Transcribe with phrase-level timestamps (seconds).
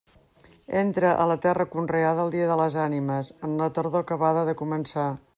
[0.79, 4.57] Entra a la terra conreada el dia de les Ànimes, en la tardor acabada de
[4.63, 5.05] començar.